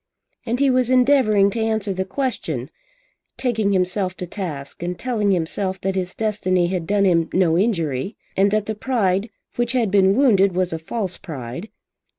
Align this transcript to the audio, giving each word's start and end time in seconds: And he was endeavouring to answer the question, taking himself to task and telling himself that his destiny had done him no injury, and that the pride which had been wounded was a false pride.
And 0.47 0.59
he 0.59 0.71
was 0.71 0.89
endeavouring 0.89 1.51
to 1.51 1.59
answer 1.59 1.93
the 1.93 2.05
question, 2.05 2.71
taking 3.37 3.71
himself 3.71 4.17
to 4.17 4.25
task 4.25 4.81
and 4.81 4.97
telling 4.97 5.29
himself 5.29 5.79
that 5.81 5.93
his 5.93 6.15
destiny 6.15 6.65
had 6.69 6.87
done 6.87 7.05
him 7.05 7.29
no 7.33 7.55
injury, 7.55 8.17
and 8.35 8.49
that 8.49 8.65
the 8.65 8.73
pride 8.73 9.29
which 9.57 9.73
had 9.73 9.91
been 9.91 10.15
wounded 10.15 10.53
was 10.55 10.73
a 10.73 10.79
false 10.79 11.19
pride. 11.19 11.69